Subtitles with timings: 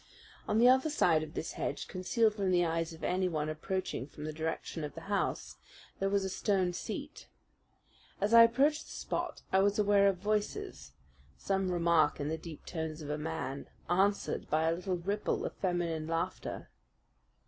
[0.47, 4.23] On the other side of this hedge, concealed from the eyes of anyone approaching from
[4.23, 5.57] the direction of the house,
[5.99, 7.27] there was a stone seat.
[8.19, 10.93] As I approached the spot I was aware of voices,
[11.37, 15.53] some remark in the deep tones of a man, answered by a little ripple of
[15.57, 16.71] feminine laughter.